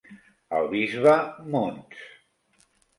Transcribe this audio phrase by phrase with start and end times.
[0.59, 1.15] El bisbe
[1.57, 2.05] Mons.